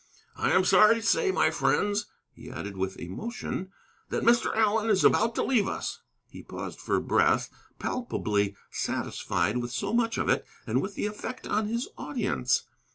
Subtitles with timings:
[0.35, 3.71] I am sorry to say, my friends," he added, with emotion,
[4.09, 4.49] "that Mr.
[4.57, 10.17] Allen is about to leave us." He paused for breath, palpably satisfied with so much
[10.17, 12.63] of it, and with the effect on his audience.